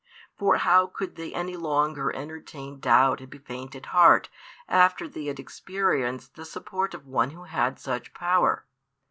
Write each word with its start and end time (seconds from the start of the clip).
For 0.35 0.55
how 0.57 0.87
could 0.87 1.15
they 1.15 1.31
any 1.31 1.55
longer 1.55 2.11
entertain 2.11 2.79
doubt 2.79 3.21
and 3.21 3.29
be 3.29 3.37
faint 3.37 3.75
at 3.75 3.85
heart, 3.93 4.29
after 4.67 5.07
they 5.07 5.25
had 5.25 5.39
experienced 5.39 6.33
the 6.33 6.43
support 6.43 6.95
of 6.95 7.05
One 7.05 7.29
Who 7.29 7.43
had 7.43 7.77
such 7.77 8.11
power? 8.15 8.65